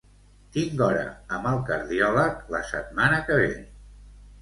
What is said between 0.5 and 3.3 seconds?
Tinc hora amb el cardiòleg la setmana